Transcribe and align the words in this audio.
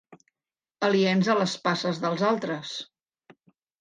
Aliens 0.87 1.29
a 1.33 1.37
les 1.41 1.53
passes 1.67 2.01
dels 2.07 2.25
altres. 2.31 2.77